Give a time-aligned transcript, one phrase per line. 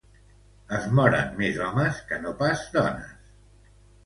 [0.77, 3.15] Es moren més homes que no pas dones.